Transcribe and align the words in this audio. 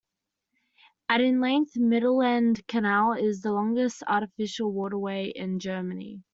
At 1.09 1.21
in 1.21 1.41
length, 1.41 1.73
the 1.73 1.79
Mittelland 1.81 2.65
Canal 2.65 3.13
is 3.13 3.43
the 3.43 3.51
longest 3.53 4.01
artificial 4.07 4.71
waterway 4.71 5.27
in 5.27 5.59
Germany. 5.59 6.23